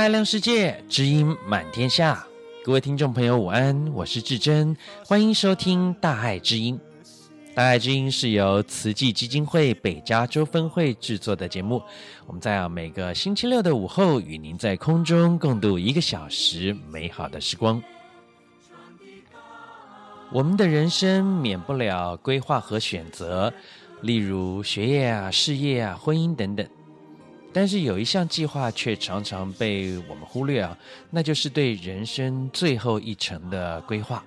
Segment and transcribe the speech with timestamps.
[0.00, 2.26] 爱亮世界，知音满天下。
[2.64, 6.80] 各位听众朋友，午安，我是至真，欢迎收听大爱之音。
[7.54, 11.82] 大爱之音是由慈济基金会北加州分会制作的节目。
[12.26, 17.82] 我们在每个星期六的午后，与您在空中共度一个小时美好的时光。
[20.32, 23.52] 我们的人生免不了规划和选择，
[24.00, 26.66] 例如学业啊、事业啊、婚姻等等。
[27.52, 30.76] 但是有一项计划却常常被我们忽略啊，
[31.10, 34.24] 那就是对人生最后一程的规划。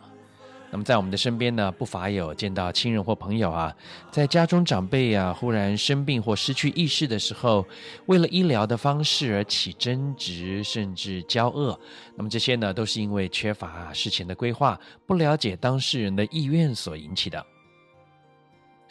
[0.70, 3.72] 那么在我们的身边呢，不乏有见到亲人或朋友啊，
[4.12, 7.64] 在家中长辈啊忽然生病或失去意识的时候，
[8.08, 11.80] 为了医疗的方式而起争执，甚至交恶。
[12.16, 17.46] 那么这些呢，都是因为缺乏事前的规划，不了解当事人的意愿所引起的。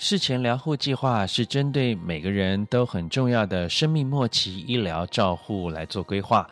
[0.05, 6.45] 事前疗护计划是针对每个人都很重要的生命末期医疗照护来做规划。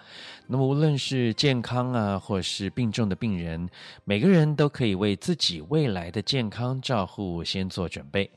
[0.46, 3.68] 那么，无论是健康啊，或是病重的病人，
[4.04, 8.30] 每个人都可以为自己未来的健康照护先做准备。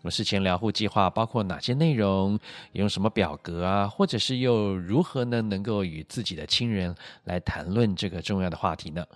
[0.00, 2.36] 那么，事前疗护计划包括哪些内容？
[2.72, 3.86] 用什么表格啊？
[3.86, 5.40] 或者是又如何呢？
[5.42, 6.92] 能够与自己的亲人
[7.22, 9.06] 来谈论这个重要的话题呢？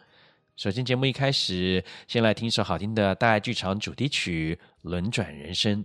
[0.59, 4.59] 首先，节目一开始，先来听一首好听的大爱剧场主题曲
[4.91, 5.85] 《轮转人生》。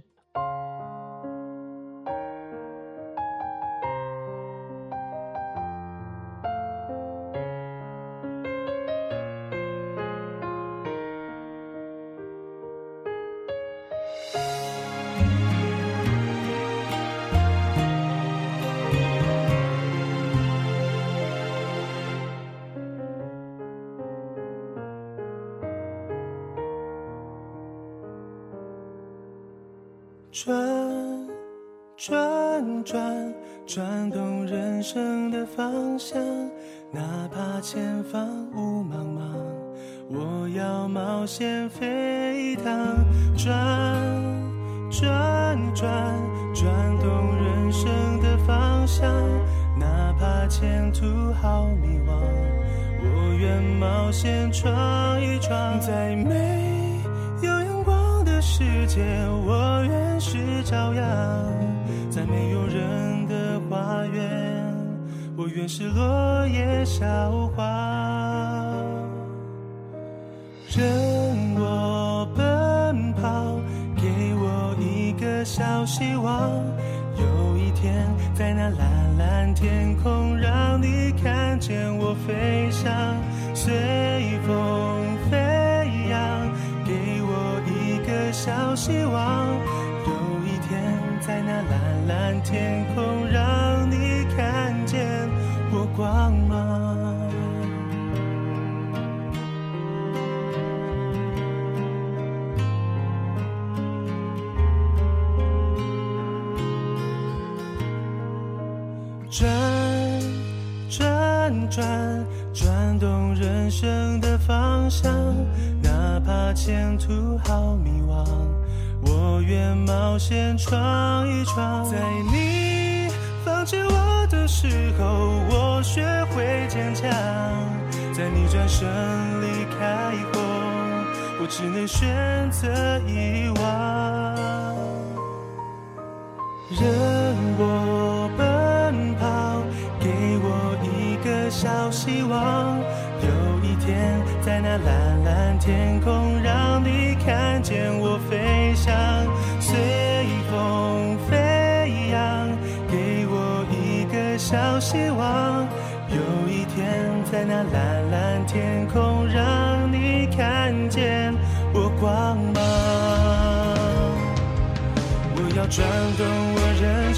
[92.43, 93.12] 天空，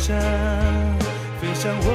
[0.07, 1.94] 飞向我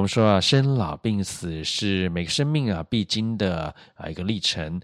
[0.00, 4.80] 我们说啊，生老病死是每个生命啊必经的啊一个历程。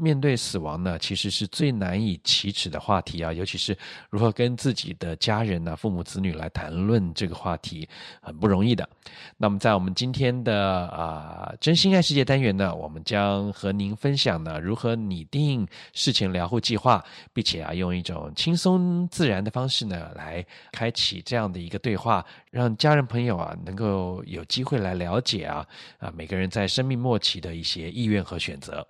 [0.00, 3.76] 面对死亡呢，其实是最难以启齿的话题啊，尤其是
[4.08, 7.88] 如何跟自己的家人呢、父母子女来谈论这个话题，
[8.22, 8.88] 很不容易的。
[9.36, 25.66] 那么，在我们今天的啊真心爱世界单元呢，我们将和您分享呢如何拟定事前疗护计划，并且啊用一种轻松自然的方式呢来开启这样的一个对话，让家人朋友啊能够有机会来了解啊
[25.98, 28.86] 啊每个人在生命末期的一些意愿和选择。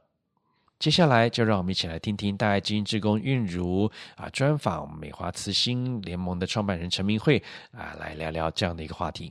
[0.80, 3.84] 接下来就让我们一起来听听大爱基金志工韵如
[4.16, 9.30] 啊专访美华慈心联盟的创办人陈明慧啊，来聊聊这样的一个话题。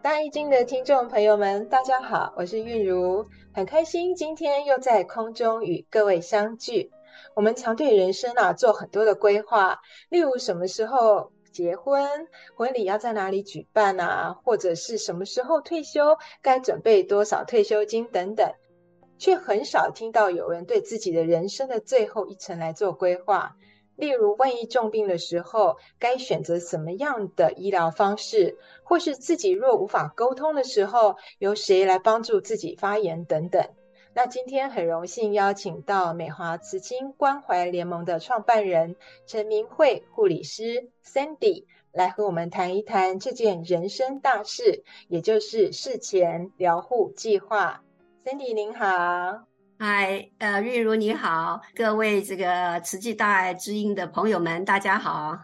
[0.00, 6.92] 大爱基金的听众朋友们，大家好，我是韵如，很开心今天又在空中与各位相聚。
[7.34, 9.80] 我们常对人生啊做很多的规划，
[10.10, 14.34] 例如什么时候结婚，婚礼要在哪里举办啊？
[14.44, 18.52] 或者是什么时候退休，该准备多少退休金等等，
[19.16, 23.56] 却很少听到有人对自己的人生的最后一程来做规划。
[23.94, 33.70] 例如，万一重病的时候，该选择什么样的医疗方式，或是自己若无法沟通的时候，由谁来帮助自己发言等等。
[34.16, 38.96] 那今天很荣幸邀请到美华慈心关怀联盟的创办人
[39.26, 47.82] 陈明慧护理师 Sandy 来和我们谈一谈这件人生大事，也就是事前疗护计划。
[48.24, 49.44] Sandy 您好，
[49.78, 55.40] 嗨，呃，韵如你好，各位这个慈济大爱知音的朋友们，大家好。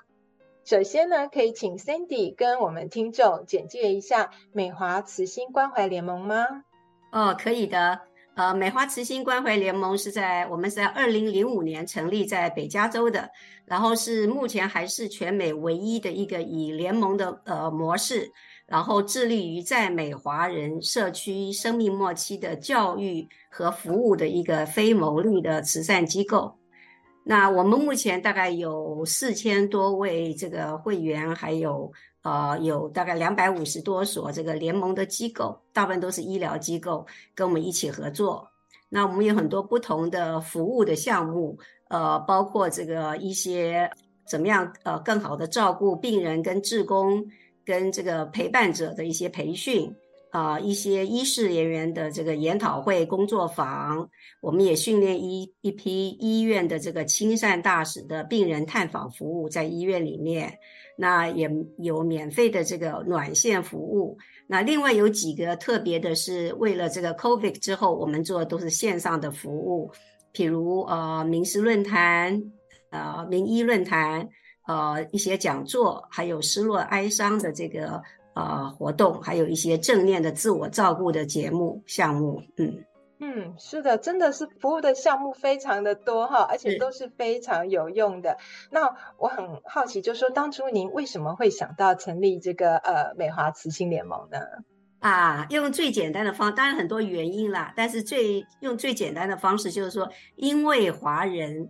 [0.64, 6.64] 首先呢，可以请 Sandy 跟我们听众简介一下美华慈心关怀联盟吗？
[7.10, 8.00] 哦，可以的。
[8.34, 13.30] 呃，美华慈心关怀联盟是在我们是在二零零五年成立在北加州的，
[13.66, 18.32] 然后是目前还是全美唯一的一个以联盟的呃模式，
[18.66, 26.58] 然后致力于在美华人社区生命末期的教育和服务的一个非牟利的慈善机构。
[27.24, 31.92] 那我们目前大概有四千多位这个会员，还有。
[32.22, 38.48] 呃，有大概两百五十多所这个联盟的机构，大部分都是医疗机构，跟我们一起合作。
[38.88, 41.58] 那我们有很多不同的服务的项目，
[41.88, 43.90] 呃，包括这个一些
[44.26, 47.24] 怎么样呃更好的照顾病人跟志工
[47.64, 49.94] 跟这个陪伴者的一些培训。
[50.32, 54.08] 啊、一些医事人员的这个研讨会工作坊，
[54.40, 60.58] 我们也训练一一批医院的这个亲善大使的病人探访服务，在医院里面，
[60.96, 64.16] 那也有免费的这个暖线服务。
[64.46, 69.90] 那另外有几个特别的是，为了这个 COVID 之后，我们做的都是线上的服务，
[70.32, 72.42] 譬如呃，名师论坛，
[72.90, 74.28] 呃，名医论坛，
[74.66, 78.02] 呃，一些讲座，还有失落哀伤的这个。
[78.34, 82.82] 呃，活动还有一些正念的自我照顾的节目项目，嗯
[83.24, 88.36] 嗯，是的，真的是服务的项目非常的多哈，而且都是非常有用的。
[88.68, 94.40] 那我很好奇，就是说当初您为什么会想到成立这个呃美华慈心联盟呢？
[94.98, 101.68] 啊，用最简单的方，当然很多原因啦，但是最用最简单的方式就是说，因为华人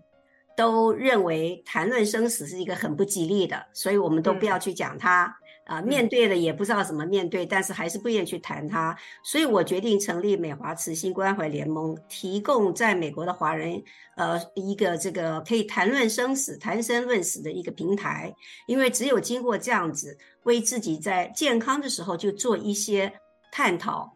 [0.56, 5.26] 都认为谈论生死是一个很不吉利的，所以我们都不要去讲它。
[5.26, 13.80] 嗯啊，面对了也不知道怎么面对，但是还是不愿意去谈它，所以我决定成立美华慈心关怀联盟，提供在美国的华人，
[14.16, 18.34] 呃，一个这个可以谈论生死、谈生论死的一个平台。
[18.66, 23.12] 因为只有经过这样子，为自己在健康的时候就做一些
[23.52, 24.12] 探讨，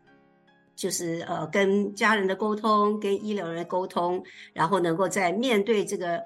[0.75, 4.21] 就是呃，跟家人的沟通，跟医疗人的沟通，
[4.53, 6.21] 然后能够在面对这个。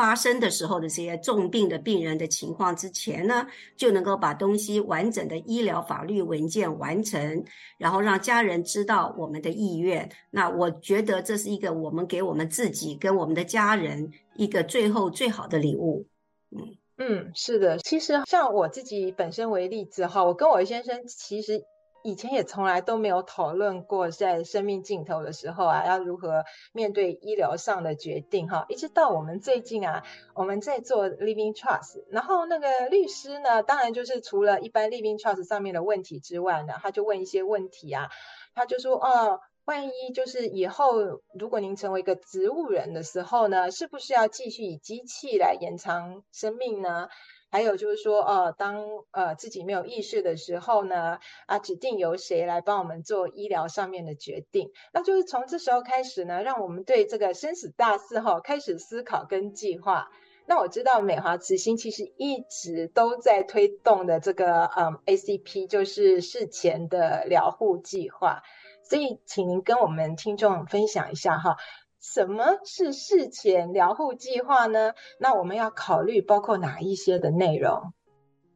[0.00, 7.44] 发生的时候的这些重病的病人的情况之前呢，就能够把东西完整的医疗法律文件完成，
[7.76, 10.08] 然后让家人知道我们的意愿。
[10.30, 16.06] 那我觉得这是一个我们给我们自己跟我们的家人一个最后最好的礼物。
[16.50, 21.62] 嗯嗯，是的，其实像我自己本身为例子哈，我跟我先生其实。
[22.02, 28.66] 以前也从来都没有讨论过，在生命尽头的时候啊，要如何面对医疗上的决定哈。
[28.68, 30.04] 一直到我们最近啊，
[30.34, 38.08] 我们在做 Living Trust，然后那个律师呢，当然就是除了一般 Living Trust 上面的问题之外呢，他就问一些问题啊，
[38.54, 47.08] 他就说，哦，万一就是以后如果您成为一个植物人的时候呢，是不是要继续以机器来延长生命呢？
[47.50, 60.10] 还有就是说，呃，当呃自己没有意识的时候呢，啊，指定由谁来帮我们做医疗上面的决定，那就是从这时候开始呢，让我们对这个生死大事哈开始思考跟计划。
[60.46, 68.42] 那我知道美华慈心其实一直都在推动的这个嗯 ACP，就是事前的疗护计划，
[68.82, 71.56] 所以请您跟我们听众分享一下哈，
[72.00, 74.92] 什么是事前疗护计划呢？
[75.18, 77.92] 那我们要考虑包括哪一些的内容？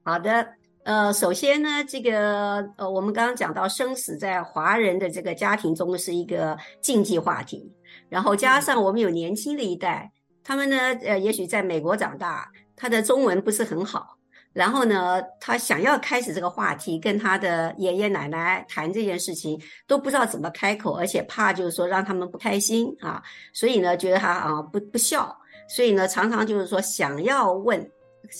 [0.03, 0.49] 好的，
[0.85, 7.71] 呃，首先呢，这个呃，我们刚刚讲到生死在华人的这个家庭中是一个禁忌话题，
[8.09, 10.11] 然后加上我们有年轻的一代。
[10.43, 14.17] 他们呢，呃，也许在美国长大，他的中文不是很好，
[14.55, 23.21] 然后呢，他想要开始这个话题，跟他的爷爷奶奶谈这件事情，都不知道怎么开口，而且怕就是说让他们不开心啊，
[23.53, 25.37] 所以呢，觉得他啊不不孝，
[25.69, 27.85] 所以呢，常常就是说想要问，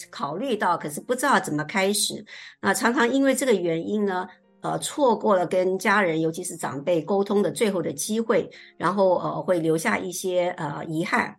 [0.09, 2.25] 考虑到，可是不知道怎么开始，
[2.61, 4.29] 那常常因为这个原因呢，
[4.61, 11.35] 呃，错过了跟家人，尤其是长辈沟通的最后的机会，然后呃，会留下一些呃遗憾。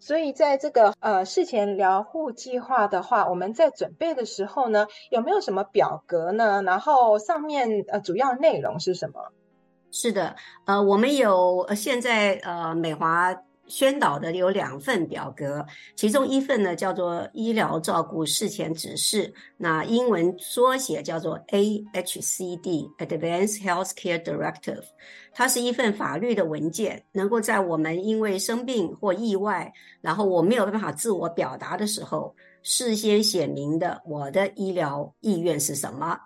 [0.00, 6.62] 所以，在这个呃事前疗护计划的话，我们在准备的时候呢，有没有什么表格呢？
[6.62, 9.30] 然后上面呃主要内容是什么？
[9.92, 13.36] 是的，呃，我们有现在呃美华。
[13.70, 15.64] 宣导的有两份表格，
[15.96, 24.84] 其中一份呢叫做医疗照顾事前指示，那英文缩写叫做 AHCD（Advanced Healthcare Directive）。
[25.32, 36.18] 它是一份法律的文件，能够在我们因为生病或意外，然后我没有办法自我表达的时候，事先写明的我的医疗意愿是什么。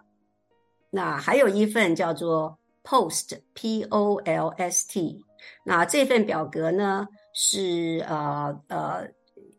[0.90, 5.20] 那还有一份叫做 POST（P-O-L-S-T），
[5.64, 9.06] 那这份表格呢，是呃呃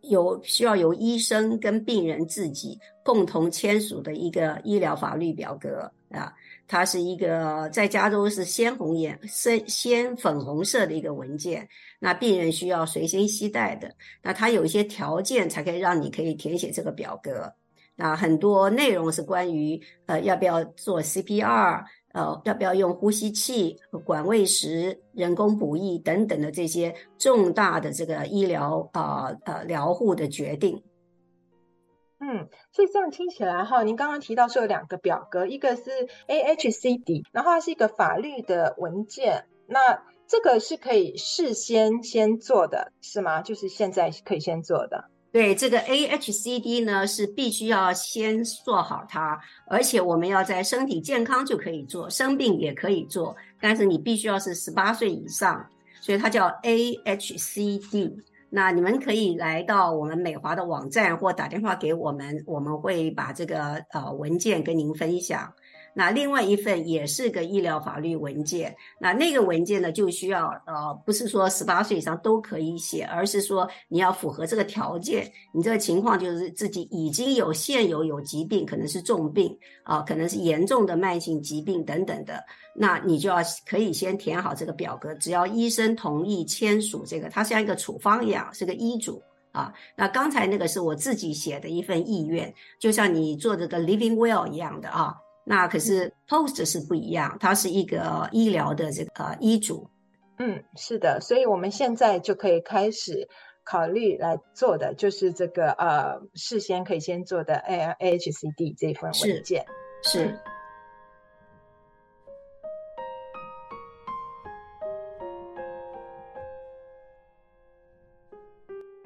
[0.01, 6.34] 有需要由医生跟病人自己共同签署的一个医疗法律表格啊，
[6.67, 11.67] 它是一个在加州是鲜红颜深鲜粉红色的一个文件，
[12.00, 17.53] 那病人需要随身携带的，那它有一些条件才可以让你可以填写这个表格，
[17.96, 21.84] 那很多内容是关于呃要不要做 CPR。
[22.15, 30.81] 呃，要不要用呼吸器、管喂食、人工补液等等的这些重大的这个医疗啊呃疗护的决定？
[32.19, 35.91] 嗯，所以这样听起来哈，您刚刚提到说有两个表格，一个是
[36.29, 43.41] AHCD，然后它是一个法律的文件，那这个是可以事先先做的，是吗？
[43.41, 45.10] 就是现在可以先做的。
[45.36, 49.38] 对，这个 AHCD 呢，是必须要先做好它，
[49.68, 55.68] 而且我们要在身体健康就可以做，生病也可以做，但是你必须要是十八岁以上，
[56.00, 58.13] 所以它叫 AHCD。
[58.50, 65.54] 那你们可以来到我们美华的网站或打电话给我们，我们会把这个呃文件跟您分享。
[65.98, 82.44] 那另外一份也是个医疗法律文件，那那个文件呢，就需要呃，不是说十八岁以上都可以写，而是说你要符合这个条件，你这个情况就是自己已经有现有有疾病，可能是重病啊，可能是严重的慢性疾病等等的，
[82.75, 89.24] 那你就要可以先填好这个表格，只要医生同意签署这个，它像一个处方一样，是个医嘱
[89.54, 89.74] 啊。
[89.96, 95.16] 那刚才那个是我自己写的一份意愿，就像你做这个 living will 一样的啊。
[95.46, 99.88] 那可是 post 是不一样，它是一个医疗的这个呃医嘱。
[100.40, 103.30] 嗯，是的，所以我们现在就可以开始
[103.64, 109.66] 考虑来做的，就是这个呃事先可以先做的 AHCD 这份文件。
[110.04, 110.20] 是。
[110.20, 110.40] 是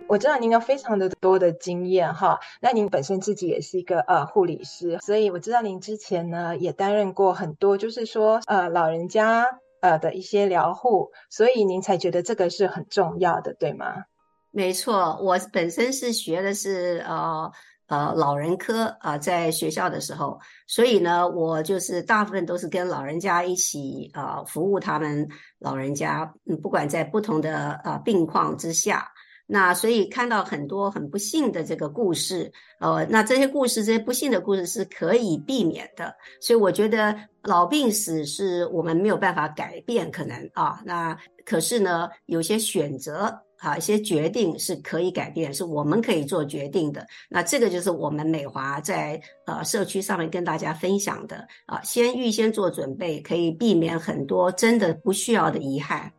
[0.10, 9.46] 我知道您有非常的多的经验哈，那您本身自己也是一个呃护理师，所以我知道您之前呢也担任过很多，就是说呃老人家
[9.82, 14.06] 呃的一些疗护，所以您才觉得这个是很重要的，对吗？
[14.50, 17.52] 没错，我本身是学的是呃
[17.86, 29.08] 呃老人科啊，在学校的时候，所以呢我就是大部分都是跟老人家一起呃服务他们老人家，嗯，不管在不同的呃病况之下。
[29.52, 36.14] 那所以看到很多很不幸的这个故事，呃，那这些故事，这些不幸的故事是可以避免的。
[36.40, 47.04] 所以我觉得老病死是我们没有办法改变，可能啊，那可是呢，有些选择啊，一些决定是可以改变，是我们可以做决定的。
[47.28, 56.14] 那这个就是我们美华在呃社区上面跟大家分享的啊，先预先做准备，可以避免很多真的不需要的遗憾。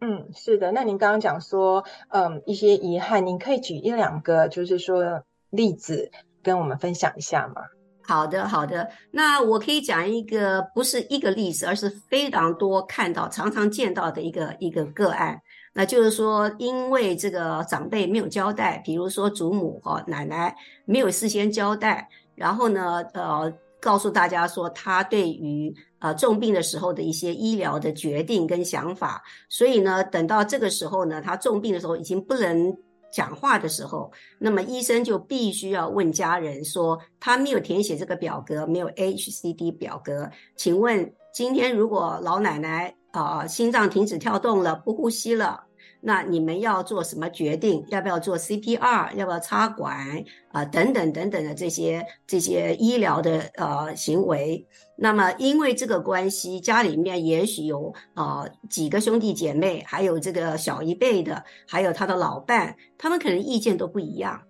[0.00, 6.10] 嗯是的，那您刚刚讲说，嗯，一些遗憾，您可以举一两个，就是说例子
[6.42, 7.62] 跟我们分享一下吗？
[8.02, 8.88] 好的，好的。
[9.10, 15.42] 那我可以讲一个不是一个例子，而是非常多看到、常常见到的一个一个个案。
[15.74, 32.76] 那就是说，因为这个长辈没有交代，比如说祖母和奶奶没有事先交代，然后呢，呃，告诉大家说他对于呃重病的时候的一些医疗的决定跟想法，所以呢，等到这个时候呢，他重病的时候已经不能。
[33.10, 45.64] 讲话的时候，那么医生就必须要问家人说，他没有填写这个表格，没有 HCD 表格，请问今天如果老奶奶啊、心脏停止跳动了，不呼吸了。
[46.00, 47.84] 那你们要做什么决定？
[47.88, 49.14] 要不要做 CPR？
[49.14, 50.24] 要不要插管？
[50.52, 54.66] 啊、等等等等的这些这些医疗的呃行为。
[54.96, 64.40] 那么因为这个关系，家里面也许有呃几个兄弟姐妹，还有这个小一辈的，还有他的老伴，他们可能意见都不一样。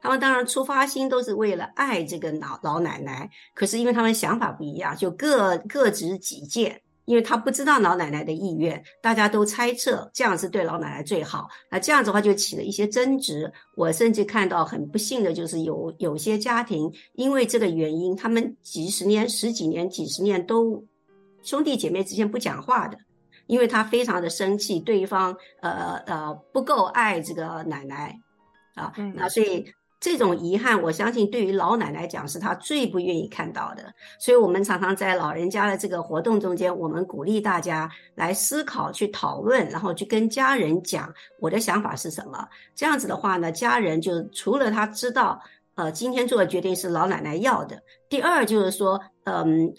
[0.00, 6.80] 他们当然出发心都是为了爱这个老老奶奶，可是因为他们想法不一样，就各各执己见。
[7.06, 11.48] 因为他不知道老奶奶的意愿，大家都猜测这样是对老奶奶最好。
[11.70, 13.52] 那这样子的话就起了一些争执。
[13.76, 20.84] 我甚至看到很不幸的就是有有些家庭因为这个原因，他们几十年、十几年、几十年都
[21.42, 22.98] 兄弟姐妹之间不讲话的，
[23.46, 28.18] 因为他非常的生气，对方呃呃不够爱这个奶奶
[28.74, 29.64] 啊，那所以。
[30.04, 33.82] 这种遗憾，我相信对于老奶奶讲是她最不愿意看到的。
[34.18, 42.46] 所以，我们常常在老人家的这个活动中间，我们鼓励大家来思考、去讨论，然后去跟家人讲我的想法是什么。
[42.74, 45.40] 这样子的话呢，家人就除了他知道，
[45.74, 47.82] 呃，今天做的决定是老奶奶要的。
[48.10, 49.72] 第二就是说，嗯，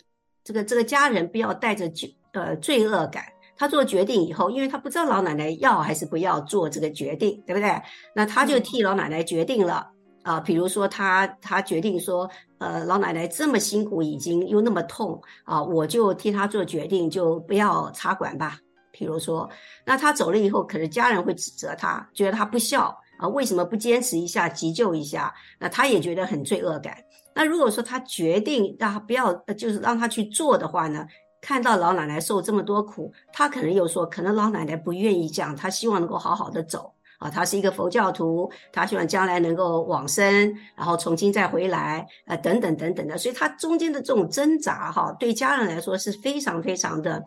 [0.44, 3.26] 这个这个家人不要带着罪呃罪恶感。
[3.56, 7.80] 他做决定以后，因为他不知道老奶奶要还是不要做这个决定，对不对？
[8.16, 9.92] 那他就替老奶奶决定了。
[10.26, 18.58] 啊，比如说他他决定说，呃，老奶奶这么辛苦，已经又那么痛啊，我就替他做决定，就不要插管吧。
[18.92, 19.48] 比如说，
[19.86, 25.32] 那他走了以后，可是家人会指责他，觉得他不孝啊，为什么不坚持一下，急救一下？
[25.60, 26.98] 那他也觉得很罪恶感。
[27.36, 31.06] 那如果说他决定让他不要，就是让他去做的话呢，
[31.40, 36.95] 看到老奶奶受这么多苦，他可能又说，可能老奶奶不愿意这样，他希望能够好好的走。
[37.18, 47.24] 啊，他是一个佛教徒，他希望将来能够往生，然后重新再回来，呃，等等等等的，所以他中间的这种挣扎，哈，对家人来说是非常非常的，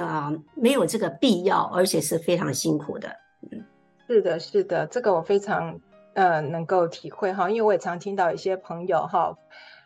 [0.00, 3.08] 啊、没有这个必要，而且是非常辛苦的。
[3.50, 3.64] 嗯，
[4.06, 5.78] 是的，是的，这个我非常
[6.14, 9.36] 呃能够体会哈，因为我也常听到一些朋友哈。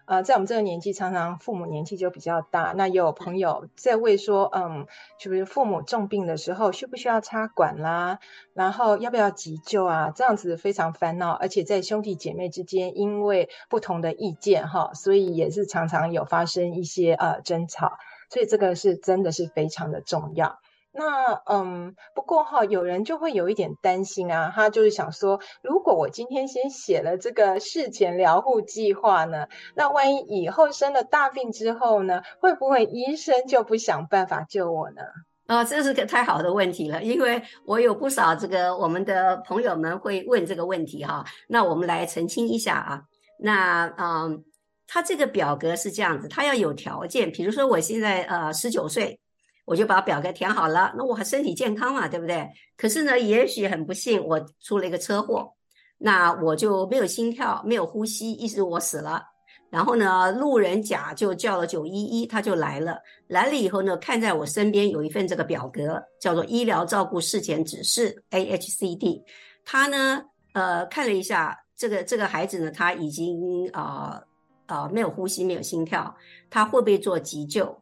[0.04, 4.86] 呃，在我们这个年纪，常常父母年纪就比较大，那有朋友在问说，嗯，
[5.18, 8.18] 就是父母重病的时候，需不需要插管啦？
[8.52, 10.12] 然后要不要急救啊？
[10.14, 17.92] 这样子非常烦恼，而且在兄弟姐妹之间，因为不同的意见哈，所以也是常常有发生一些呃争吵，
[18.28, 20.58] 所以这个是真的是非常的重要。
[20.94, 35.00] 那嗯，不过哈，有人就会有一点担心啊，他就是想说，如果我今天先写了这个事前疗护计划呢，那万一以后生了大病之后呢，会不会医生就不想办法救我呢？
[35.46, 41.24] 啊、这是个太好的问题了，因为我有不少这个我们的朋友们会问这个问题哈。
[41.48, 43.02] 那我们来澄清一下啊，
[43.38, 44.44] 那嗯，
[44.86, 49.18] 他这个表格是这样子，他要有条件，比如说我现在呃十九岁。
[49.64, 52.48] 我就把表格填好了，那我还身体健康嘛，对不对？
[52.76, 55.52] 可是呢，也许很不幸，我出了一个车祸，
[55.98, 59.22] 那我就没有心跳，没有呼吸，意思我死了。
[59.70, 62.98] 然后呢，路人甲就叫了九一一，他就来了。
[63.28, 69.22] 来了以后呢，看在我身边有一份这个表格，叫做医疗照顾事前指示 （AHCD）。
[69.64, 70.22] 他呢，
[70.52, 74.22] 呃，看了一下这个这个孩子呢，他已经啊
[74.66, 76.14] 啊、呃、没有呼吸，没有心跳，
[76.50, 77.81] 他会不会做急救？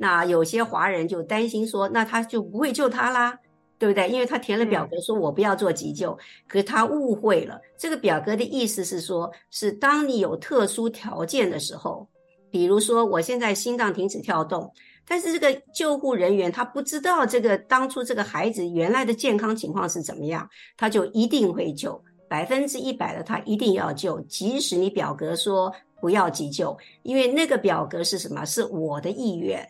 [0.00, 3.36] 那有些华人就担心说，那他就不会救他啦，
[3.80, 4.08] 对不对？
[4.08, 7.60] 因为他填了表格说我不要做急救，嗯、可是他误会了。
[7.76, 12.06] 这个表格的意思是说，是当你有特殊条件的时候，
[12.48, 14.72] 比如说我现在心脏停止跳动，
[15.04, 28.44] 但是这个救护人员他不知道这个当初这个孩子原来的健康情况是怎么样，他就一定会救，百分之一百的他一定要救，即使你表格说不要急救，因为那个表格是什么？
[28.44, 29.68] 是我的意愿。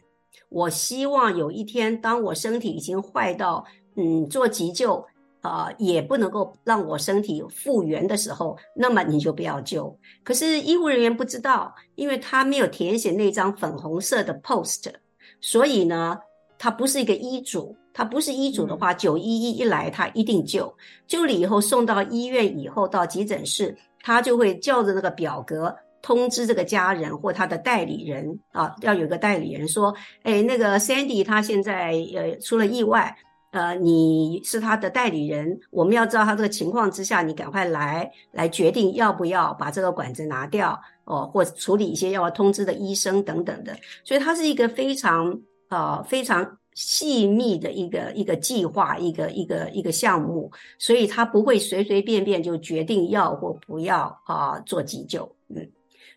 [0.49, 3.65] 我希望有一天，当我身体已经坏到，
[3.97, 4.97] 嗯，做急救，
[5.41, 9.95] 啊、呃，也不能够让我身体复原的时候，那么你就不要救。
[10.25, 14.93] 可是医护人员不知道，因为他没有填写那张粉红色的 post，
[15.41, 16.19] 所以呢，
[16.59, 17.77] 他不是一个医嘱。
[17.95, 20.73] 他不是医嘱的话，九一一一来，他一定救。
[21.09, 25.75] 救了以后送到医院以后，到急诊室，他就会叫着那个表格
[26.09, 33.15] 通知这个家人或他的代理人啊，要有个代理人说，哎，那个 Sandy 他现在呃出了意外。
[33.51, 43.77] 呃，你是他的代理人，我们要知道他这个情况之下，你赶快来来决定要不要把这个管子拿掉哦，或处理一些要通知的医生等等的。
[44.03, 55.67] 所以它是一个非常呃非常细密的一个一个计划，一个一个一个项目，所以他不会随随便便就决定要或不要啊、做急救，嗯，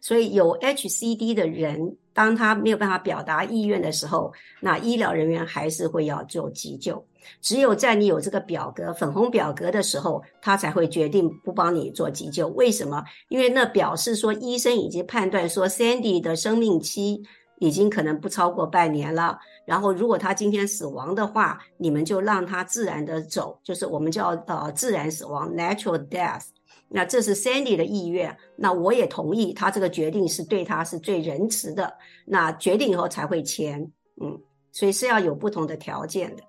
[0.01, 7.05] 所以有 HCD 的人，当他没有办法表达意愿的时候，那医疗人员还是会要做急救。
[7.39, 12.47] 只有在你有这个表格，粉红表格的时候，他才会决定不帮你做急救。
[12.49, 13.03] 为什么？
[13.29, 17.21] 因为那表示说医生已经判断说 Sandy 的生命期
[17.59, 19.37] 已经可能不超过半年了。
[19.67, 26.45] 然后如果他今天死亡的话，你们就让他自然的走，就是我们叫呃自然死亡 （natural death）。
[26.93, 31.93] 那这是 Sandy 的意愿，那我也同意他这个决定是对他是最仁慈的。
[32.25, 33.79] 那决定以后才会签，
[34.21, 34.37] 嗯，
[34.73, 36.43] 所以是要有不同的条件的。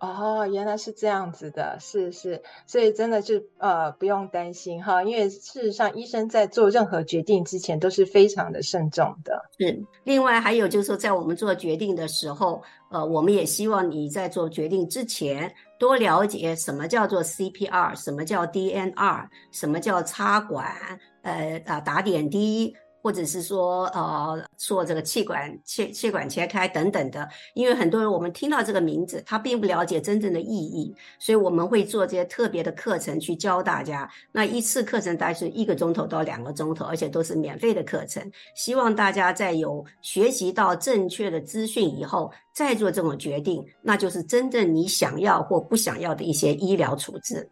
[0.00, 9.44] 哦，原来是这样子的，是是，所以真的是呃不用担心哈，因为事实上医生在做任何决定之前都是非常的慎重的。
[9.58, 20.74] 是，另外还有就是说，在我们做决定的时候，呃，我们也希望你在做决定之前多了解什么叫做 CPR，什么叫 DNR，什么叫插管，
[21.22, 22.76] 呃啊打点滴。
[23.02, 34.08] 或者是说，呃，做这个气管切气管切开等等的，因为很多人我们听到这个名字，他并不了解真正的意义，所以我们会做这些特别的课程去教大家。
[34.32, 38.22] 那一次课程大概是一个钟头到两个钟头，而且都是免费的课程。
[38.54, 47.48] 希望大家在有学习到正确的资讯以后，再做这种决定，那就是真正你想要或不想要的一些医疗处置。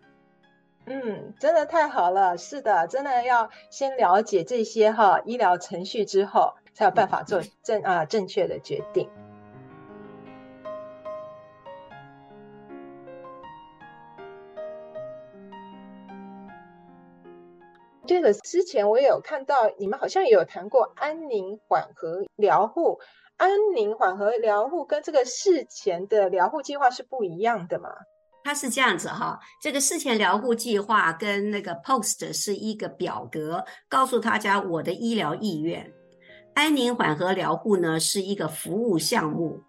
[0.88, 2.38] 嗯，真的太好了。
[2.38, 9.11] 是的，真的要先了解这些哈医疗程序之后，才有办法做正啊正确的决定。
[18.07, 23.01] 这个之前我有看到，你们好像有谈过安宁缓和疗护。
[23.37, 27.90] 安宁缓和疗护跟这个事前的疗护计划是不一样的嘛？
[28.47, 35.93] 它是这样子哈，这个事前疗护计划跟那个 POST 是一个表格，告诉大家我的医疗意愿。
[36.55, 39.61] 安宁缓和疗护呢是一个服务项目。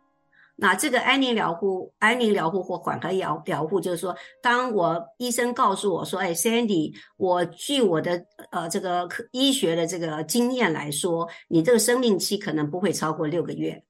[0.57, 13.83] 那这个安宁疗护、安宁疗护或缓和疗疗护，就是说，当我医生告诉我说：“哎，Sandy，我据我的呃这个科医学的这个经验来说，你这个生命期可能不会超过六个月。”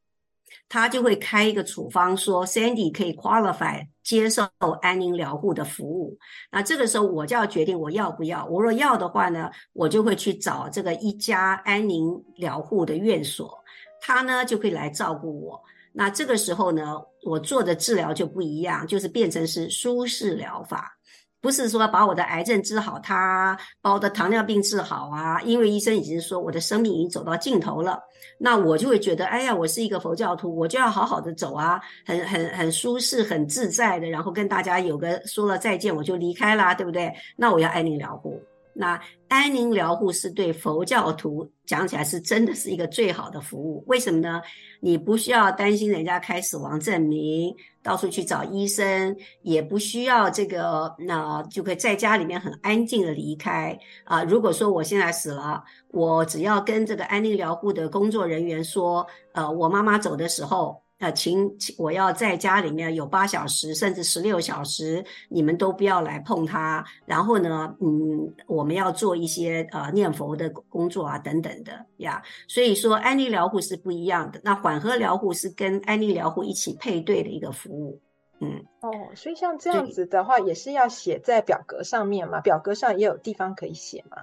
[0.70, 4.48] 他就会开一个处方，说 Sandy 可以 qualify 接受
[4.82, 6.18] 安宁疗护的服务。
[6.52, 8.46] 那这个时候我就要决定我要不要。
[8.46, 13.58] 我若要的话呢，我就会去找这个一家安宁疗护的院所，
[14.02, 15.62] 他呢就会来照顾我。
[15.94, 20.94] 那这个时候呢，我做的治疗就不一样，就是变成是舒适疗法。
[21.40, 28.00] 不是说把我的癌症治好，他把我的糖尿病治好啊，因为医生已经说我的生命已经走到尽头了，
[28.38, 37.14] 那我就会觉得，哎呀，我是一个佛教徒，我就要好好的走啊，很很很舒适、很自在的，然后跟大家有个说了再见，我就离开啦，对不对？
[37.36, 38.42] 那我要安宁疗护。
[38.80, 44.40] 那安宁疗护是对佛教徒讲起来是真的是一个最好的服务，为什么呢？
[44.82, 47.56] 你不需要担心人家开死亡证明，
[47.88, 54.26] 到处去找医生，也不需要这个，那就可以在家里面很安静的离开啊。
[54.26, 60.84] 如果说我现在死了，我只要跟这个安宁疗护的工作人员说，呃，我妈妈走的时候。
[61.00, 66.84] 呃，请我要在家里面有八小时，甚至十六小时，你们都不要来碰它。
[67.06, 72.22] 然后呢，嗯，我们要做一些呃念佛的工作啊，等等的呀。
[72.48, 74.42] 所以说，安宁疗护是不一样的。
[74.44, 78.02] 那缓和疗护是跟安宁疗护一起配对的一个服务。
[78.40, 82.42] 嗯，哦，所以像这样子的话，也是要写在表格上面嘛？
[82.42, 84.18] 表格上也有地方可以写吗？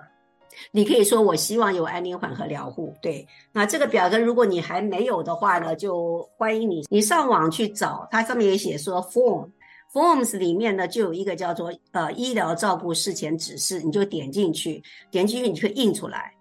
[0.73, 3.27] 你可以说我希望有安宁缓和疗护，对。
[3.53, 16.33] 那这个表格如果你还没有的话呢，就欢迎你，你上网去找，它上面也写说 form，forms 里面呢就有一个叫做呃医疗照顾事前指示，你就点进去，点进去你就可以印出来，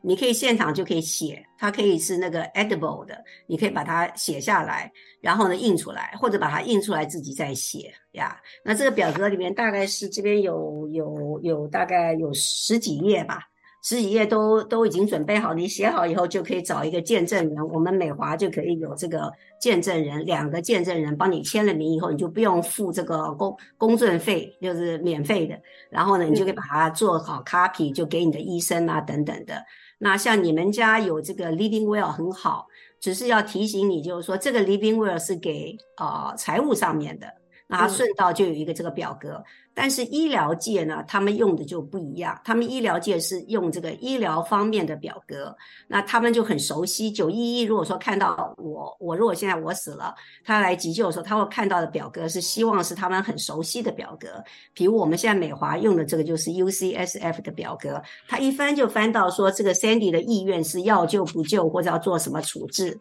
[0.00, 8.40] 你可以现场就可以写，它可以是那个 edible 的，你可以把它写下来，然后呢印出来，或者把它印出来自己再写呀。
[8.64, 13.48] 那这个表格里面大概是这边有有有大概有十几页吧。
[13.84, 25.54] 十几页都都已经准备好，你写好以后就可以找一个见证人，我们美华就可以有这个见证人，两个见证人帮你签了名以后，你就不用付这个公公证费，就是免费的。
[25.90, 29.62] 然后呢，你就可以把它做好 copy，就给你的医生啊等等的。
[29.98, 32.66] 那像你们家有这个 living will 很好，
[32.98, 37.26] 只是要提醒你，就是说这个 living will 是给啊、呃、财务上面的。
[37.66, 42.38] 那顺道就有一个这个表格，嗯、但是医疗界呢，他们用的就不一样。
[42.44, 45.56] 他们医疗界是用这个医疗方面的表格，
[45.88, 47.10] 那他们就很熟悉。
[47.10, 54.28] 九一一如果说看到我，我如果现在我死了，他来急救的时候，他会看到的表格是希望是他们很熟悉的表格。
[54.74, 63.00] 比如我们现在美华用的这个就是 UCSF 的表格，他一翻就翻到说这个 Sandy 的意愿是要救不救，或者要做什么处置。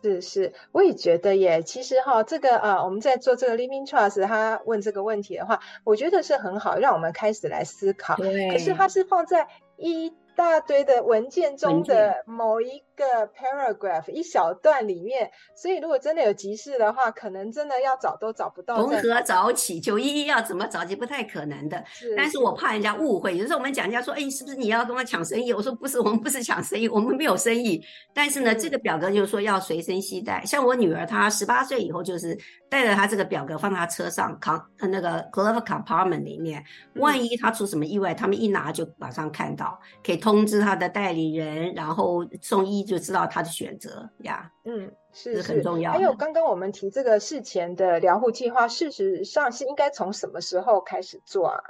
[0.00, 1.62] 是是，我也觉得耶。
[1.62, 8.16] 其实哈，这个啊，我们在做这个 Living Trust，他问这个问题的话，我觉得是很好，让我们开始来思考。
[8.16, 8.50] 对。
[8.50, 18.76] 可是它是放在一大堆的文件中的某一个 paragraph 一小段里面，所以如果真的有急事的话，可能真的要找都找不到。
[18.76, 19.80] 从何找起？
[19.80, 20.94] 九一一要怎么找起？
[20.94, 21.82] 不太可能的。
[21.88, 23.36] 是，但是我怕人家误会。
[23.36, 25.52] 有时候我们讲人家说，哎，是不是你要跟我抢生意？
[25.52, 27.84] 我说不是，我们不是抢生意，我们没有生意。
[28.14, 30.44] 但是呢，这个表格就是说要随身携带。
[30.44, 32.38] 像我女儿，她十八岁以后就是
[32.68, 36.62] 带着她这个表格放她车上，扛那个 glove compartment 里面，
[36.94, 43.26] 万一她出什么意外，他们一拿就马上看到，可以通知她的代理人，然后送医就知道。
[43.26, 45.92] 他的选择呀，嗯，是，是很重要。
[45.92, 51.60] 还有刚刚我们提这个事前的疗护计划，事实上是应该从什么时候开始做啊？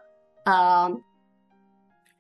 [0.45, 0.91] 呃，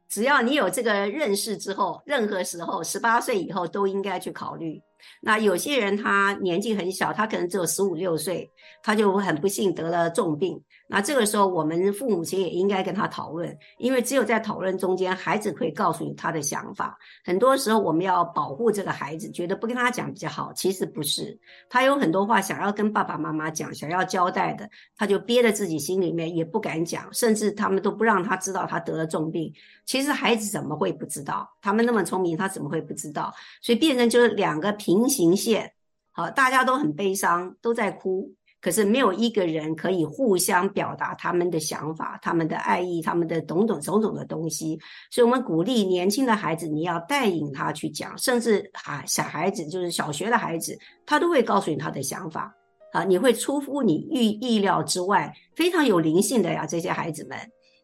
[0.08, 4.80] 只要你有这个认识之后，任何时候，十八岁以后都应该去考虑。
[5.20, 8.48] 那有些人他年纪很小，他可能只有十五六岁，
[8.82, 10.62] 他就很不幸得了重病。
[10.94, 16.98] 那这个时候，我们父母亲也应该跟他讨论，因为只有在讨论中间，孩子可以告诉你他的想法。
[17.24, 21.40] 很多时候，我们要保护这个孩子，觉得不跟他讲比较好，其实不是。
[21.70, 29.50] 他有很多话想要跟爸爸妈妈讲，想要交代的，他就憋在自己心里面，也不敢讲，甚至他们都不让他知道他得了重病。
[29.86, 31.48] 其实孩子怎么会不知道？
[31.62, 33.32] 他们那么聪明，他怎么会不知道？
[33.62, 35.72] 所以变成就是两个平行线，
[36.10, 38.34] 好，大家都很悲伤，都在哭。
[38.62, 44.78] 可是没有一个人可以互相表达他们的想法、他们的爱意、他们的种种种种的东西。
[45.10, 52.54] 所以，我们鼓励年轻的孩子，你要带领他去讲，甚至啊，小孩子就是小学的孩子，他都会告诉你他的想法
[52.92, 57.36] 啊，你会出乎你预意料之外，非常有灵性的呀，这些孩子们。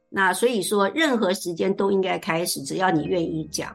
[0.08, 3.74] 那所以说，任何时间都应该开始，只要你愿意讲。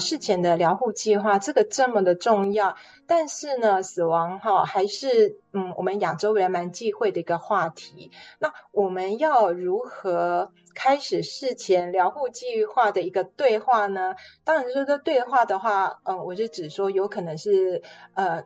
[0.00, 2.74] 事前的疗护计划，这个这么的重要，
[3.06, 8.10] 但是呢，死亡哈还是嗯，我们亚洲人蛮忌讳的一个话题。
[8.38, 14.16] 那我们要如何开始事前疗护计划的一个对话呢？
[14.42, 17.82] 当然，说这对话的话，嗯，我就只说有可能是
[18.14, 18.44] 呃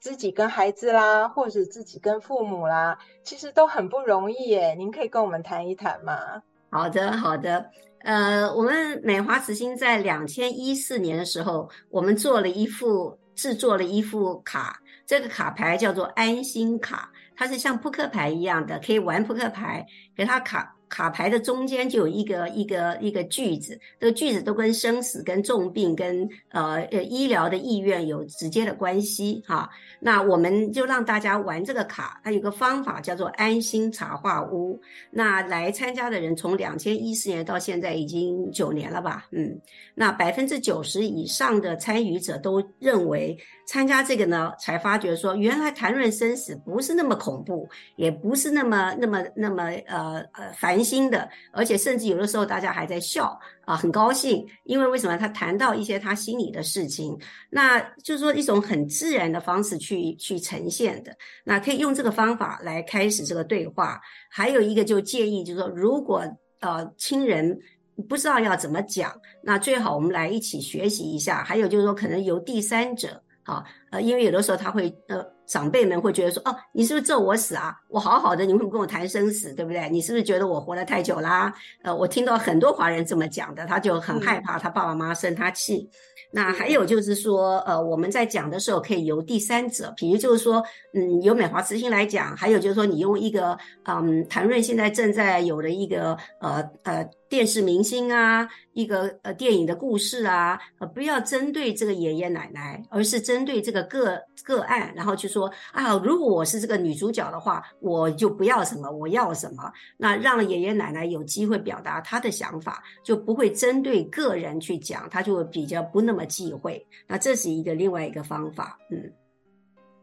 [0.00, 4.74] 自己跟孩子啦，或者自己跟父母啦，其实都很不容易耶。
[4.74, 6.42] 您可以跟我们谈一谈吗？
[6.70, 7.70] 好的，好的。
[8.04, 19.86] 呃，我们美华慈心在两千一四年的时候，我们做了一副制作了一副卡，这个卡牌叫做安心卡，它是像扑克牌一样的，可以玩扑克牌，
[20.16, 20.74] 给它卡。
[20.92, 29.70] 卡牌的中间就有一个一个一个句子，这个句子都跟生死、跟重病、跟呃呃医疗的意愿有直接的关系哈。
[29.98, 34.78] 那我们就让大家玩这个卡，它有个方法叫做安心茶话屋。
[35.10, 39.26] 那来参加的人从两千一四年到现在已经九年了吧？
[39.30, 39.58] 嗯，
[39.94, 43.34] 那百分之九十以上的参与者都认为。
[43.72, 63.98] 参加这个呢，才发觉说，原来谈论生死不是那么恐怖，也不是那么那么那么呃呃烦心的，而且甚至有的时候大家还在笑啊，很高兴，因为为什么他谈到一些他心里的事情，那就是说一种很自然的方式去去呈现的，那可以用这个方法来开始这个对话。
[64.28, 66.22] 还有一个就建议就是说，如果
[66.60, 67.58] 呃亲人
[68.06, 71.42] 不知道要怎么讲，那最好我们来一起学习一下。
[71.42, 73.21] 还有就是说，可能由第三者。
[73.44, 77.76] 好，呃，因为有的时候他会，呃，长辈们会觉得说，哦，你是不是咒我死啊？
[77.88, 79.88] 我好好的，你为什么跟我谈生死，对不对？
[79.90, 81.52] 你是不是觉得我活得太久啦？
[81.82, 85.88] 呃，我听到很多华人这么讲的，他就很害怕他爸爸妈妈生他气。
[85.92, 85.96] 嗯
[86.34, 109.72] 那还有就是说，呃，我们在讲的时候可以由第三者，比如就是说，嗯，由美华慈心来讲，还有就是说，你用一个，嗯，谈论现在正在有的一个，呃呃，电视明星啊，一个呃电影的故事啊，呃，不要针对这个爷爷奶奶，而是针对这个个个案，然后就说啊，如果我是这个女主角的话，我就不要什么，我要什么。
[109.96, 116.86] 那让爷爷奶奶有机会表达他的想法，就不会针对个人去讲，他就比较不那么忌讳。
[117.06, 118.78] 那这是一个另外一个方法。
[118.90, 119.10] 嗯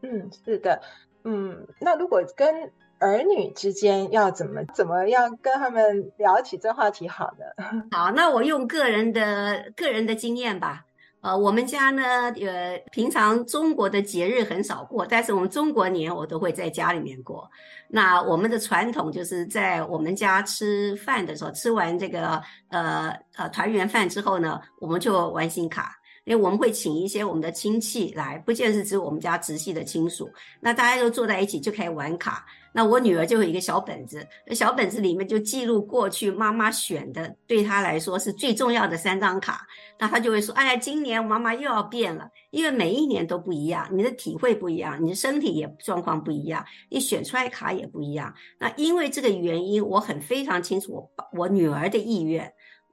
[0.02, 0.82] 嗯，是的，
[1.22, 2.68] 嗯，那如果跟
[3.00, 7.64] 儿女之间要怎么怎么样跟他们聊起这话题好呢？
[7.90, 10.84] 好，那我用个人的个人的经验吧。
[11.22, 12.02] 呃，我们家呢，
[12.40, 17.46] 呃，平常中国的节日很少过，但是我们中国年我都会在家里面过。
[17.88, 25.99] 那我们的传统就是在我们家吃饭的时候，吃完这个呃呃团圆饭之后呢，我们就玩新卡。
[26.24, 30.30] 因为我们会请一些我们的亲戚来，不见是指我们家直系的亲属，
[30.60, 32.44] 那大家都坐在一起就可以玩卡。
[32.72, 39.66] 那我女儿就有一个小本子，那小本子里面就记录过去妈妈选的，对她来说是最重要的三张卡。
[39.98, 48.32] 那她就会说：“哎呀，今年妈妈又要变了，因为每一年都不一样，你的体会不一样，你的身体也状况不一样，你选出来卡也不一样。
[48.60, 52.48] 那因为这个原因，我很非常清楚我我女儿的意愿。”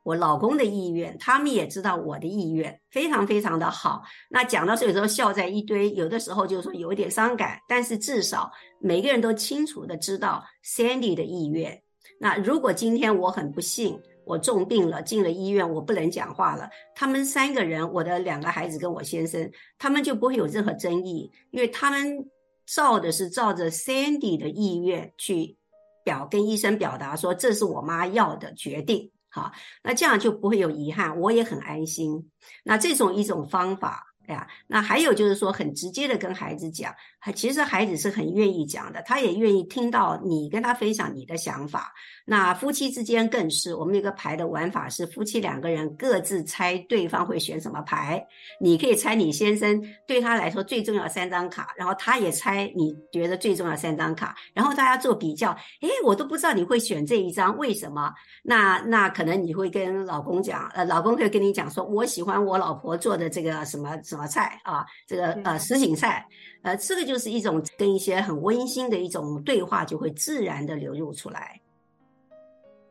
[0.08, 4.02] 我老公的意愿，他们也知道我的意愿，非常非常的好。
[4.30, 11.78] 那讲到这个时候笑在一堆，有的时候就是说有一点伤感，但是至少每个人都清楚的知道 Sandy 的意愿。
[12.22, 22.26] 那如果今天我很不幸，我重病了，进了医院，我不能讲话了，他们三个人，我的两个孩子跟我先生，他们就不会有任何争议，因为他们
[22.66, 25.58] 照的是照着 Sandy 的意愿去
[26.06, 29.12] 表跟医生表达说，这是我妈要的决定。
[29.30, 29.52] 好，
[29.84, 32.30] 那这样就不会有遗憾，我也很安心。
[32.64, 34.04] 那这种一种方法。
[34.28, 36.94] 哎呀，那还有就是说，很直接的跟孩子讲，
[37.34, 41.94] 其实孩子是很愿意讲的，他也愿意听到你跟他分享你的想法。
[42.26, 48.22] 那夫妻之间更是，我们有个牌的玩法是，夫妻两个人各自猜对方会选什么牌，
[48.60, 55.52] 你可以猜你先生对他来说最重要三张卡，然后他也猜你觉得最重要三张卡，然后大家做比较。
[55.82, 58.14] 诶，我都不知道你会选这一张，为什么？
[58.44, 64.18] 那那可能你会跟老公讲，呃，老公会跟你讲说，我喜欢我老婆做的这个什么什么。
[64.18, 64.84] 什么菜啊？
[65.08, 66.26] 这个呃，什锦菜，
[66.68, 71.62] 呃，这个就是一种跟一些很温馨的一种对话，就会自然的流露出来。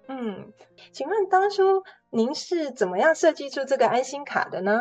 [0.08, 0.50] 嗯，
[0.92, 4.80] 请问当初您是怎么样设计出这个安心卡的呢？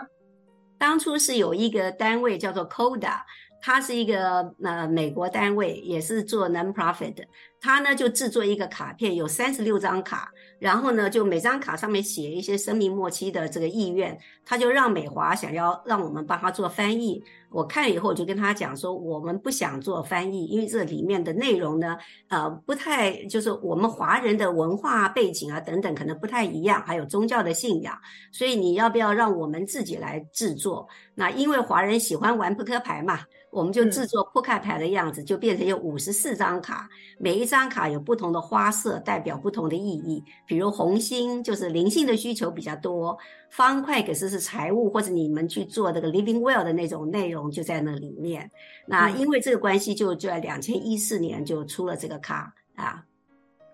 [0.78, 3.18] 当初是有一个单位叫做 CODA，
[3.62, 7.26] 它是一个呃美国单位，也是做 non-profit 的。
[7.60, 17.22] 它呢就制作一个卡片，有三十六张卡，然后呢就每张卡上面写一些生命末期的这个意愿，他就让美华想要让我们帮他做翻译。
[17.56, 21.96] 我看了以后，我就跟他讲说，我们不想做翻译，因为这里面的内容呢，
[22.28, 27.98] 呃，不太就是我们华人的文化背景啊等等可能不太一样，还有宗教的信仰，
[28.34, 30.86] 所以你要不要让我们自己来制作？
[31.14, 33.22] 那因为华人喜欢玩扑克牌嘛。
[33.56, 40.22] 我们就制作扑克牌的样子，就变成有五十四张卡，每一张卡有不同的花色，代表不同的意义。
[40.46, 43.18] 比如红心就是灵性的需求比较多，
[43.50, 48.52] 方块可是是财务或者你们去做这个 living well 的那种内容就在那里面。
[48.86, 53.05] 那因为这个关系，就在两千一四年就出了这个卡啊。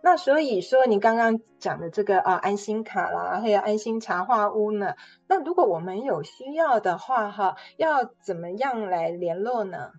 [0.04, 4.96] 那所以说，你刚刚讲的这个啊，安心卡啦，还有安心茶话屋呢？
[5.28, 9.92] 那如果我们有需要的话，哈，要怎么样来联络呢？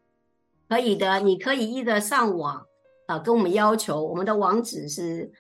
[0.69, 2.67] 可以的，你可以一个上网，
[3.07, 5.31] 啊，跟我们要求，我们的网址是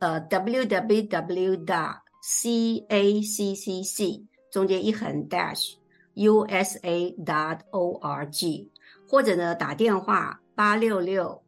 [0.00, 5.76] 呃 www dot caccc 中间一横 dash
[6.14, 8.68] usa dot org，
[9.08, 11.42] 或者呢打电话八六六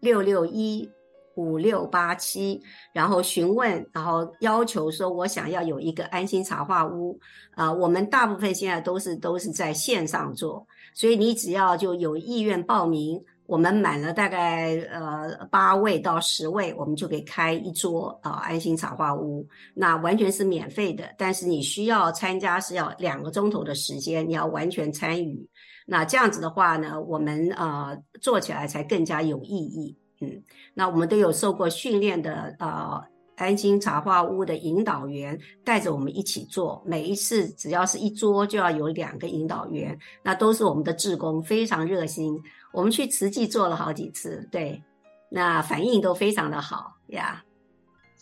[0.00, 0.90] 六六一。
[1.36, 2.60] 五六八七，
[2.92, 7.18] 然后询问，然后要求说，我想要有一个安心茶话屋。
[7.54, 19.46] 啊、我们大部分现在都是都是在线上做，所以你只要就有意愿报名，我们满了大概呃八位到十位，我们就可以开一桌啊、安心茶话屋。
[19.74, 25.46] 那完全是免费的，但是你需要参加是要两个钟头的时间，你要完全参与。
[25.84, 29.94] 那这样子的话呢，我们呃做起来才更加有意义。
[30.22, 30.40] 嗯，
[30.72, 33.02] 那我们都有受过训练的呃
[33.34, 42.40] 安心茶话屋的引导员带着我们一起做，每一次只要是一桌就要有两个引导员，那都是我们的志工，非常热心。
[42.72, 44.80] 我们去慈济做了好几次，对，
[45.28, 47.42] 那反应都非常的好呀。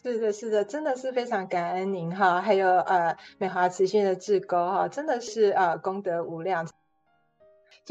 [0.03, 6.67] 是的，是的，真的是非常感恩您哈，还有呃美华慈心的志工哈，真的是呃功德无量。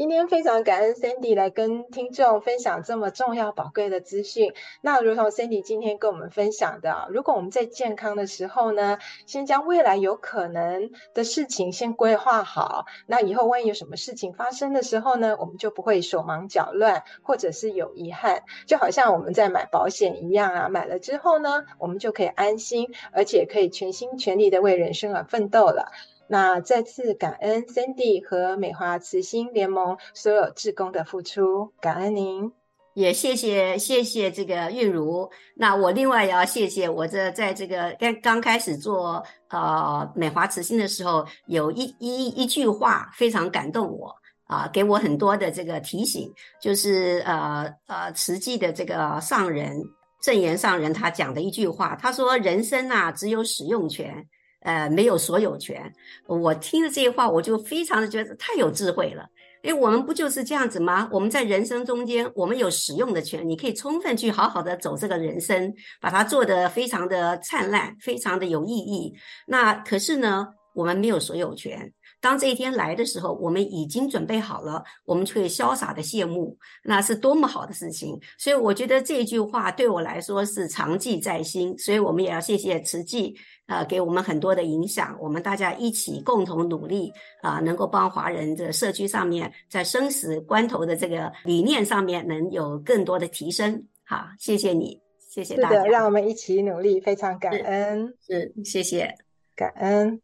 [0.00, 4.54] 今天非常感恩 Sandy 来跟听众分享这么重要宝贵的资讯。
[4.80, 18.44] 那如同 Sandy 今天跟我们分享的，如果我们在健康的时候呢，先将未来有可能的事情先规划好，那以后万一有什么事情发生的时候呢，我们就不会手忙脚乱，或者是有遗憾。
[18.66, 25.92] 就好像我们在买保险一样啊，买了之后呢，我们就可以安心，而且可以全心全力的为人生而奋斗了。
[26.32, 32.52] 那再次感恩 Sandy 和美华慈心联盟所有志工的付出，感恩您，
[32.94, 35.28] 也谢谢谢谢这个韵如。
[35.56, 44.14] 那我另外也要谢谢我这在这个刚刚开始做呃美华慈心的时候，有一一一句话非常感动我
[44.44, 49.82] 啊、给我很多的这个提醒，就是呃呃慈济的这个上人
[50.22, 54.24] 正言上人他讲的一句话，他说人生啊只有使用权。
[54.60, 55.92] 呃，没有所有权。
[56.26, 59.28] 我听了这些话，我就非常的觉得太有智慧了。
[59.62, 61.06] 因为我们不就是这样子吗？
[61.12, 69.14] 我们在人生中间，我们有使用的权，你可以充分去好好的走这个人生，把它做得非常的灿烂，非常的有意义。
[69.46, 71.92] 那可是呢，我们没有所有权。
[72.22, 78.18] 当这一天来的时候，我们已经准备好了，我们却潇洒的谢幕，那是多么好的事情！
[78.38, 83.34] 所以我觉得这句话对我来说是长记在心，所以我们也要谢谢慈济，
[83.70, 93.86] 呃，给我们很多的影响，我们大家一起共同努力，啊、呃，能够帮华人的社区上面，在生死关头的这个理念上面，能有更多的提升。
[94.04, 99.14] 好，谢谢你，谢谢大家，让我们一起努力，非常感恩，是，是谢谢，
[99.54, 100.20] 感恩。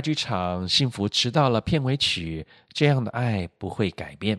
[0.00, 4.38] 剧场《幸福迟到了》片尾曲，这样的爱不会改变。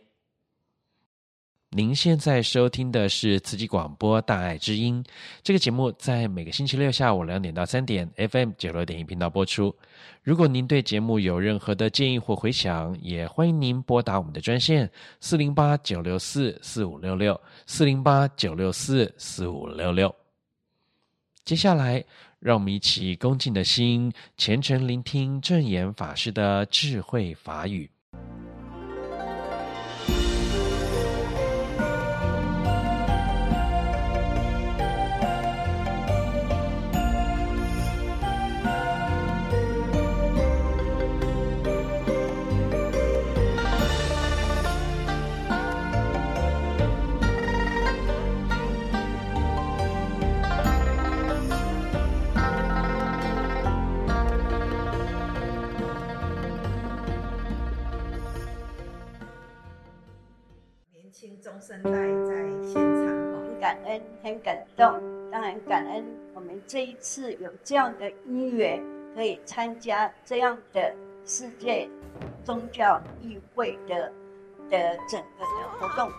[1.74, 5.02] 您现在收听的是慈济广播《大爱之音》
[5.42, 9.74] 这个节目，在每个星期六下午两点到三点，FM 九六点一频道播出。
[10.22, 14.92] 如果您对节目有任何的建议或回响，也欢迎您拨打我们的专线
[15.22, 20.14] 四零八九六四四五六六四零八九六四四五六六。
[21.46, 22.04] 接下来。
[22.42, 27.91] 让我们一起恭敬的心，虔诚聆听正言法师的智慧法语。
[64.24, 64.86] 很感动。
[65.32, 68.82] 当然感恩我们这一次有这样的因缘，
[69.16, 70.94] 可以参加这样的
[71.26, 71.90] 世界
[72.44, 74.12] 宗教议会的
[74.70, 76.12] 的整个的活动。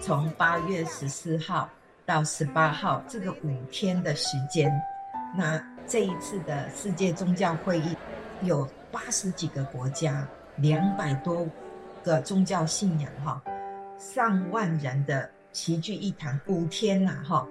[0.00, 1.68] 从八月十四号
[2.06, 4.72] 到十八号这个五天的时间，
[5.36, 7.96] 那这一次的世界宗教会议
[8.42, 10.26] 有八十几个国家，
[10.56, 11.46] 两百多
[12.04, 13.42] 个宗教信仰，哈。
[13.98, 17.46] 上万人的齐聚一堂，五天呐，哈，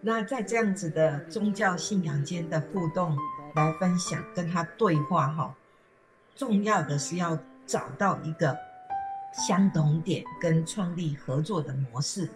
[0.00, 3.16] 那在这样子的宗教信仰间的互动
[3.54, 5.54] 来分享，跟他对话，哈，
[6.36, 7.36] 重要的是要
[7.66, 8.56] 找到一个
[9.32, 12.28] 相同点跟创立合作的模式，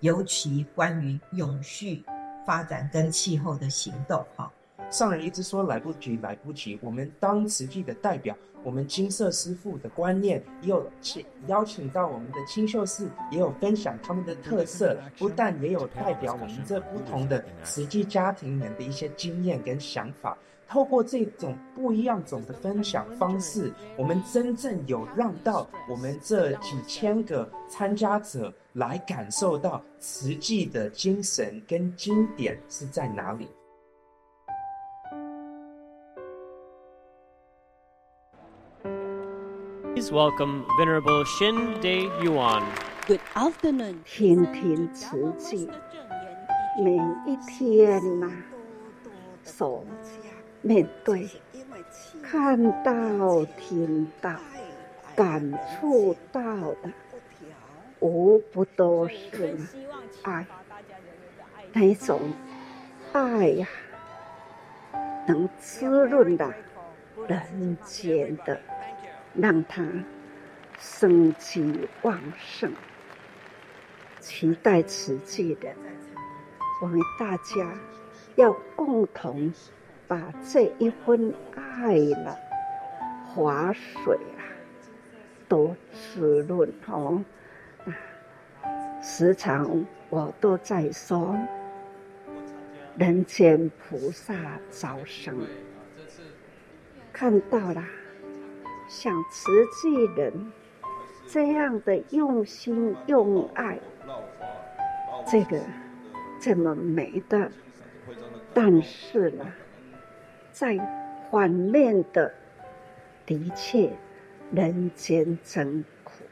[0.00, 2.04] 尤其关于永续
[2.46, 4.52] 发展跟气候的行动，哈。
[4.90, 6.78] 上人一直说来不及，来不及。
[6.80, 20.36] 我们当慈济的代表，我们金色师傅的观念也有请邀请到我们的清秀寺，也有分享他们的特色，不但也有代表我们这不同的实际家庭们的一些经验跟想法。
[20.70, 33.48] 透过这种不一样种的分享方式，我们真正有让到我们这几千个参加者来感受到实际的精神跟经典是在哪里。
[39.98, 42.62] Please welcome Venerable Shin De Yuan.
[43.08, 45.68] Good afternoon，天天慈济，
[46.80, 46.94] 每
[47.26, 48.30] 一天呐、啊，
[49.42, 49.84] 所
[50.62, 51.28] 面对、
[52.22, 54.36] 看到、听到、
[55.16, 56.40] 感触到
[56.80, 56.92] 的，
[57.98, 59.58] 无不都是
[60.22, 60.46] 爱，
[61.72, 62.20] 那种
[63.12, 63.66] 爱呀、
[64.92, 66.54] 啊，能滋润的
[67.26, 68.60] 人间的。
[69.34, 69.86] 让它
[70.78, 72.72] 生机旺盛，
[74.20, 75.68] 期待慈济的，
[76.82, 77.74] 我们大家
[78.36, 79.52] 要共同
[80.06, 82.36] 把这一份爱了
[83.26, 84.42] 划水啊，
[85.48, 87.24] 都滋润哦。
[89.02, 91.36] 时常我都在说，
[92.96, 94.34] 人间菩萨
[94.70, 95.36] 早生，
[97.12, 97.84] 看到了。
[98.88, 100.52] 像慈济人
[101.26, 103.78] 这样的用心用爱，
[105.26, 105.60] 这个
[106.40, 107.52] 这么美的，
[108.54, 109.44] 但是呢，
[110.50, 110.78] 在
[111.30, 112.32] 反面的，
[113.26, 113.92] 的确
[114.52, 116.24] 人间真苦，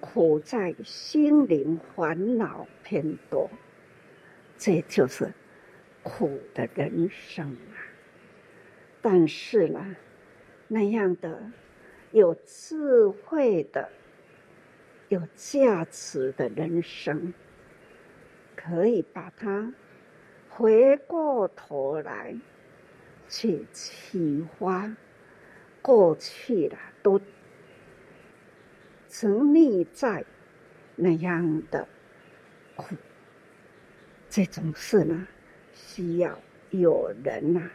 [0.00, 3.50] 苦在心灵烦恼偏多，
[4.56, 5.30] 这就是
[6.02, 7.76] 苦的人生啊。
[9.02, 9.94] 但是呢，
[10.68, 11.50] 那样的
[12.12, 13.88] 有智慧的、
[15.08, 17.32] 有价值的人生，
[18.56, 19.72] 可以把它
[20.48, 22.34] 回过头来
[23.28, 24.94] 去启发
[25.82, 27.20] 过去的，都
[29.08, 30.24] 沉溺在
[30.96, 31.86] 那样的
[32.74, 32.96] 苦。
[34.28, 35.26] 这种事呢，
[35.72, 36.38] 需要
[36.70, 37.70] 有人呐、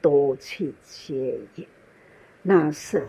[0.00, 1.66] 多去接引。
[2.42, 3.06] 那是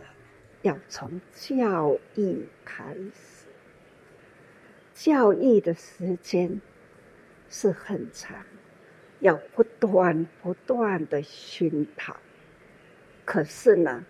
[0.62, 3.48] 要从教育开始，
[4.94, 6.60] 教育的时间
[7.50, 8.46] 是很长，
[9.20, 12.16] 要不断不断的熏陶。
[13.24, 14.06] 可是呢，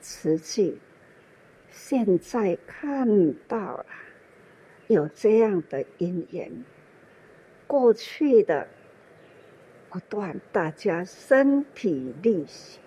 [0.00, 0.78] 实际
[1.70, 3.86] 现在看到了
[4.86, 6.64] 有这样的因缘，
[7.66, 8.68] 过去的
[9.90, 12.81] 不断大家身体力行。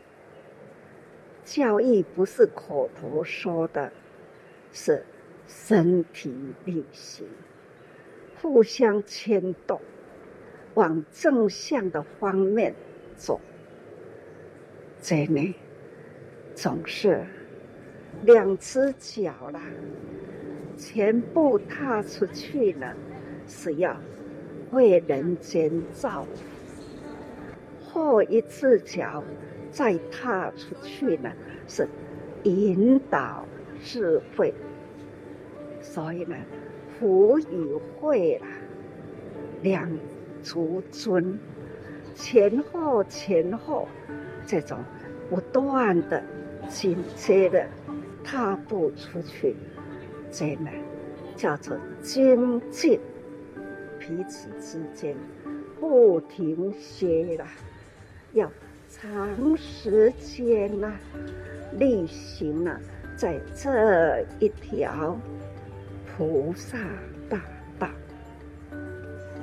[1.45, 3.91] 教育不是口头说的，
[4.73, 5.05] 是
[5.47, 6.33] 身体
[6.65, 7.27] 力行，
[8.41, 9.79] 互相牵动，
[10.73, 12.73] 往正向的方面
[13.15, 13.39] 走。
[14.99, 15.53] 这里
[16.55, 17.23] 总是
[18.23, 19.61] 两只脚啦，
[20.75, 22.91] 全部踏出去了，
[23.47, 23.95] 是要
[24.71, 26.41] 为人间造福；
[27.83, 29.23] 后一只脚
[29.75, 31.29] 再踏出去呢，
[31.67, 31.85] 是
[32.43, 33.45] 引导
[33.83, 34.53] 智慧。
[35.81, 36.35] 所以呢，
[36.97, 38.47] 福与慧啦，
[39.61, 39.91] 两
[40.41, 41.37] 足尊，
[42.13, 43.87] 前后前后
[44.47, 44.79] 这种。
[45.27, 46.23] 不断的
[46.69, 47.67] 紧接的
[48.23, 49.55] 踏步出去，
[50.29, 50.69] 这呢
[51.35, 52.99] 叫做精进，
[53.97, 55.17] 彼此之间
[55.79, 57.47] 不停歇啦，
[58.33, 58.47] 要
[58.89, 60.93] 长时间呐，
[61.73, 62.79] 力行了
[63.17, 65.19] 在这一条
[66.05, 66.77] 菩萨
[67.29, 67.41] 大
[67.77, 67.89] 道，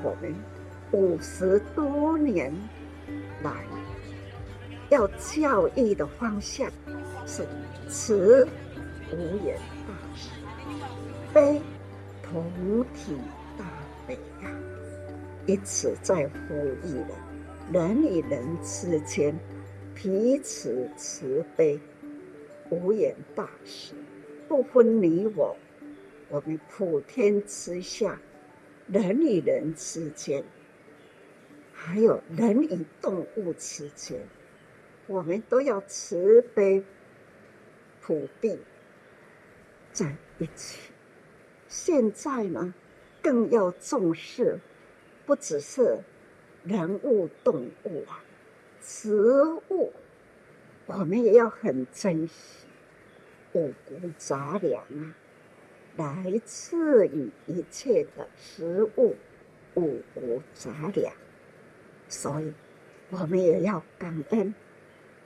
[0.02, 0.34] 我们
[0.92, 2.52] 五十多年
[3.42, 3.52] 来。
[4.90, 6.70] 要教育的方向
[7.26, 7.46] 是
[7.88, 8.46] 慈
[9.10, 9.56] 无言
[9.88, 10.28] 大慈，
[11.32, 11.62] 悲
[12.22, 12.44] 同
[12.92, 13.16] 体
[13.56, 13.64] 大
[14.06, 14.50] 悲呀！
[15.46, 16.54] 因此在呼
[16.86, 17.31] 吁了
[17.70, 19.38] 人与人之间
[19.94, 21.78] 彼此慈悲，
[22.70, 23.94] 无缘大慈，
[24.48, 25.56] 不分你我，
[26.28, 28.18] 我们普天之下
[28.88, 30.42] 人与人之间，
[31.72, 34.18] 还有人与动物之间。
[35.06, 36.82] 我们都要慈悲
[38.00, 38.58] 普地
[39.92, 40.90] 在一起。
[41.68, 42.74] 现在呢，
[43.22, 44.58] 更要重视，
[45.26, 45.98] 不只是
[46.64, 48.22] 人物、动物啊，
[48.80, 49.92] 植物，
[50.86, 52.66] 我们也要很珍惜。
[53.54, 55.14] 五谷杂粮啊，
[55.96, 59.14] 来自于一切的食物，
[59.74, 61.12] 五谷杂粮，
[62.08, 62.52] 所以
[63.10, 64.54] 我们也要感恩。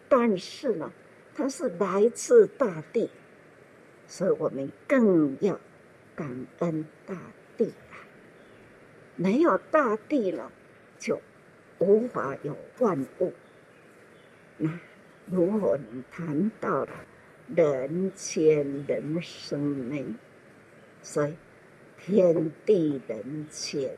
[0.08, 0.90] 但是呢，
[1.34, 3.10] 它是来自大地，
[4.08, 5.60] 所以我们更要
[6.16, 7.16] 感恩大
[7.56, 7.94] 地啊！
[9.14, 10.50] 没有大地了，
[10.98, 11.20] 就
[11.78, 13.32] 无法有万物。
[14.58, 14.78] 那
[15.26, 16.92] 如果你谈到了
[17.54, 20.16] 人间人生呢？
[21.02, 21.34] 所以
[21.98, 23.96] 天地人间，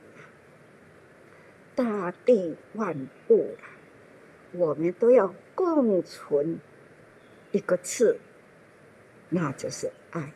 [1.74, 3.56] 大地万物，
[4.52, 5.34] 我们都要。
[5.58, 6.60] 共存
[7.50, 8.20] 一个字，
[9.28, 10.32] 那就是爱。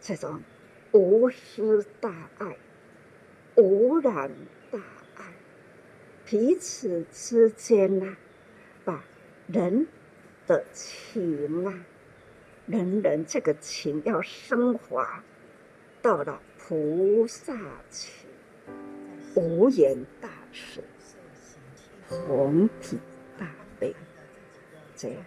[0.00, 0.42] 这种
[0.90, 2.56] 无私大爱、
[3.54, 4.32] 无染，
[6.30, 8.14] 彼此之间呢，
[8.84, 9.02] 把
[9.46, 9.86] 人
[10.46, 11.72] 的情啊，
[12.66, 15.24] 人人这个情要升华
[16.02, 17.54] 到了菩萨
[17.88, 18.12] 情，
[19.36, 20.82] 无言大慈，
[22.06, 22.98] 同体
[23.38, 23.50] 大
[23.80, 23.96] 悲。
[24.94, 25.22] 这样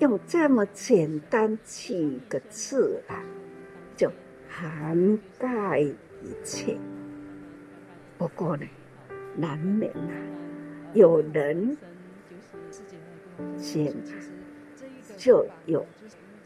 [0.00, 3.22] 用这么简单几个字啊，
[3.96, 4.10] 就
[4.48, 5.94] 涵盖一
[6.42, 6.76] 切。
[8.18, 8.66] 不过呢，
[9.36, 10.12] 难免啊，
[10.94, 11.76] 有人
[13.56, 13.94] 间
[15.16, 15.86] 就有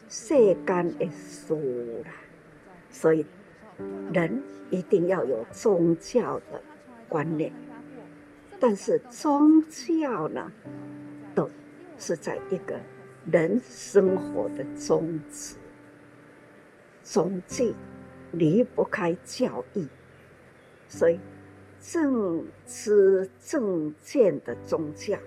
[0.09, 0.35] 世
[0.65, 1.53] 间的事
[2.03, 2.11] 啦，
[2.89, 3.25] 所以
[4.13, 6.61] 人一定要有宗教的
[7.07, 7.51] 观念。
[8.59, 10.51] 但是宗教呢，
[11.35, 11.49] 都。
[11.99, 12.79] 是在一个
[13.31, 15.55] 人生活的宗旨，
[17.01, 17.65] 宗教
[18.33, 19.87] 离不开教义，
[20.87, 21.19] 所以
[21.89, 25.17] 正知正见的宗教，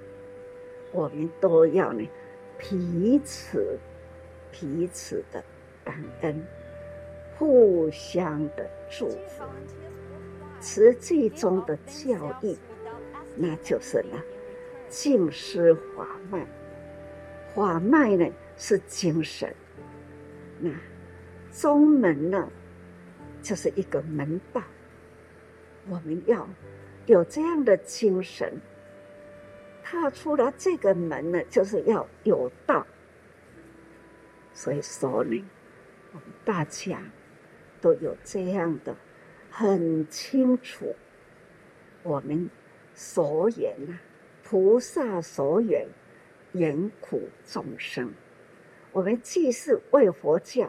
[0.93, 2.07] 我们都要呢
[2.59, 3.79] 彼此
[4.53, 5.43] 彼此的
[5.83, 6.47] 感恩，
[7.39, 9.43] 互相的祝福。
[10.61, 12.59] 实际中的教义，
[13.37, 14.23] 那就是呢
[14.91, 16.47] 静思法脉。
[17.55, 19.51] 法脉呢是精神，
[20.59, 20.71] 那
[21.51, 22.47] 宗门呢
[23.41, 24.61] 就是一个门道。
[25.89, 26.49] 我们要
[27.07, 28.61] 有这样的精神，
[29.83, 32.87] 踏出了这个门呢，就是要有道。
[34.53, 35.45] 所以说呢，
[36.13, 37.03] 我们大家
[37.81, 38.97] 都有这样的
[39.51, 40.95] 很清楚，
[42.03, 42.51] 我们
[42.95, 44.01] 所缘啊，
[44.43, 45.87] 菩萨所缘。
[46.53, 48.13] 缘苦众生，
[48.91, 50.69] 我们既是为佛教，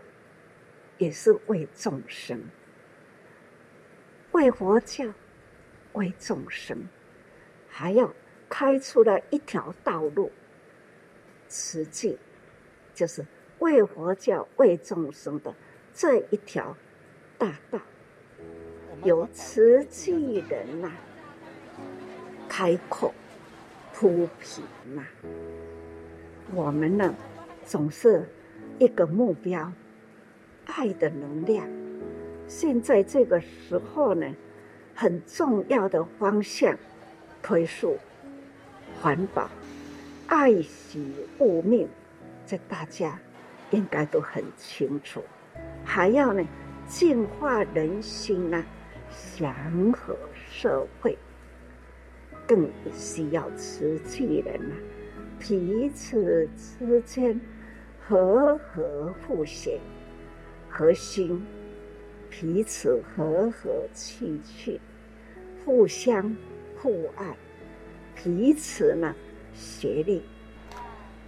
[1.00, 2.40] 也是为众生。
[4.32, 5.06] 为佛教，
[5.94, 6.88] 为众生，
[7.68, 8.12] 还要
[8.50, 10.32] 开出了一条道路。
[11.50, 12.18] 实际
[12.94, 13.26] 就是
[13.60, 15.54] 为佛教、为众生的
[15.94, 16.76] 这一条
[17.38, 17.80] 大道，
[19.04, 20.96] 由慈济人呐、啊、
[22.48, 23.14] 开阔
[23.94, 24.64] 铺平
[24.96, 25.06] 呐。
[26.54, 27.14] 我们呢，
[27.66, 28.26] 总是
[28.80, 29.72] 一个目标，
[30.66, 31.81] 爱的能量。
[32.54, 34.28] 现在这个时候呢，
[34.94, 36.78] 很重要的方向，
[37.42, 37.98] 推述
[39.02, 39.50] 环保、
[40.28, 41.88] 爱惜物命，
[42.46, 43.18] 这大家
[43.70, 45.24] 应该都很清楚。
[45.86, 46.46] 还要呢，
[46.86, 48.62] 净化人心啊，
[49.10, 49.56] 祥
[49.94, 50.14] 和
[50.50, 51.18] 社会，
[52.46, 54.76] 更需要慈济人啊，
[55.40, 57.40] 彼此之间
[58.06, 59.80] 和和互协，
[60.70, 61.42] 和心。
[62.32, 64.80] 彼此和和气气，
[65.64, 66.36] 互相
[66.78, 67.36] 互爱，
[68.16, 69.14] 彼此呢
[69.54, 70.24] 协力，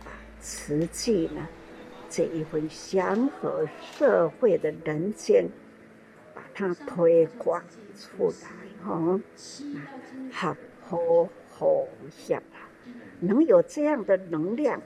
[0.04, 1.48] 把慈济呢
[2.10, 5.46] 这一份祥和社会的人间，
[6.34, 7.62] 把它推广
[7.96, 8.50] 出来，
[8.84, 9.20] 哈，
[10.32, 14.82] 好好好下来，能有这样的能量，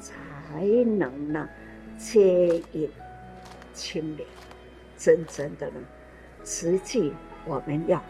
[0.00, 0.64] 才
[0.96, 1.48] 能呢
[1.98, 2.90] 接引
[3.74, 4.26] 清廉。
[5.02, 5.80] 真正的呢，
[6.44, 7.10] 实际
[7.46, 8.04] 我们要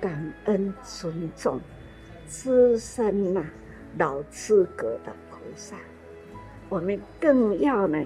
[0.00, 1.60] 感恩尊重
[2.24, 3.44] 资深呐、
[3.98, 5.76] 老资格的菩萨，
[6.68, 8.00] 我们更要呢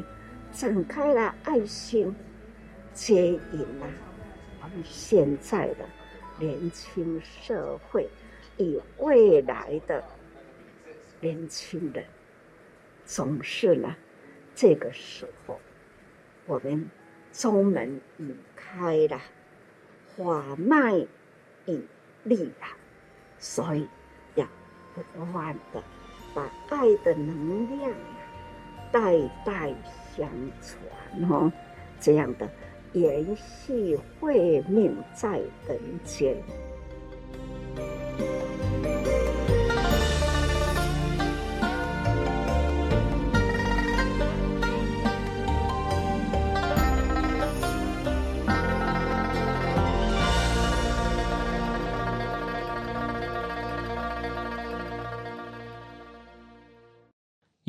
[0.51, 2.17] 展开了爱心
[2.95, 3.87] 接引呐，
[4.63, 5.85] 我们现在的
[6.39, 8.09] 年轻社会
[8.57, 10.03] 与未来的
[11.21, 12.03] 年轻人，
[13.05, 13.95] 总是呢
[14.55, 15.61] 这个时候
[16.47, 16.89] 我们。
[17.33, 19.21] 宗门已开了，
[20.17, 20.95] 法脉
[21.67, 21.85] 已
[22.25, 22.67] 立了，
[23.39, 23.89] 所以
[24.35, 24.47] 要
[24.95, 25.03] 不
[25.33, 25.83] 断的
[26.35, 28.17] 把爱的能量啊
[28.93, 29.75] 代代
[30.15, 30.29] 相
[30.61, 31.53] 传哦，
[32.01, 32.49] 这样的
[32.93, 36.37] 延续慧命在人间。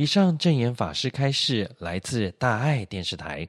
[0.01, 3.47] 以上证言法师开示，来自大爱电视台。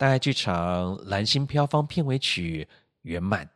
[0.00, 2.66] 大爱剧场《蓝星飘芳》片尾曲
[3.02, 3.46] 圆满。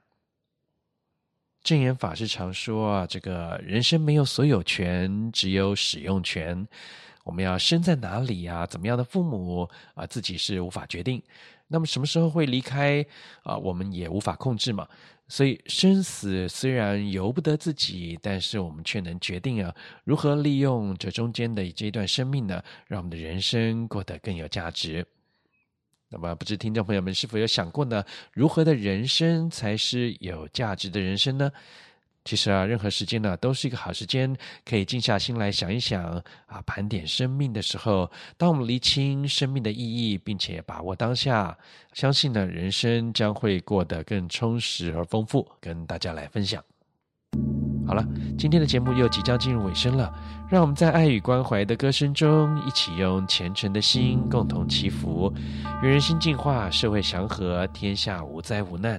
[1.63, 6.69] 证言法师常说啊，这个人生没有所有权，只有使用权。
[7.23, 8.67] 我们要生在哪里啊？
[8.67, 10.07] 怎么样的父母啊？
[10.07, 11.23] 自己是无法决定。
[11.67, 13.03] 那么什么时候会离开
[13.43, 13.57] 啊？
[13.57, 14.87] 我们也无法控制嘛。
[15.27, 19.75] 所以生死虽然由不得自己，但是我们却能决定啊，
[20.05, 25.07] 如何利用这中间的这一段生命呢，让我们的人生过得更有价值。
[26.09, 28.05] 那么，不知听众朋友们是否有想过呢？
[28.33, 31.51] 如何的人生才是有价值的人生呢？
[32.25, 34.35] 其实啊，任何时间呢，都是一个好时间，
[34.65, 36.03] 可以静下心来想一想
[36.47, 41.55] 啊，盘点生命的时候，当我们厘清生命的意义，并且把握当下，
[41.93, 45.47] 相信呢，人生将会过得更充实而丰富。
[45.61, 46.65] 跟大家来分享。
[47.87, 48.05] 好了，
[48.39, 50.12] 今天的节目又即将进入尾声了，
[50.49, 55.32] 让我们在爱与关怀的歌声中，一起用虔诚的心共同祈福，
[55.82, 58.99] 愿人心净化，社会祥和，天下无灾无难。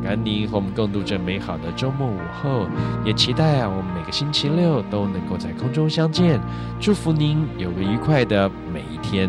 [0.00, 2.66] 感恩您和我们共度这美好的周末午后，
[3.04, 6.40] 也期待啊，我们每个星期六都能够在空中相见。
[6.80, 9.28] 祝福您有个愉快的每一天。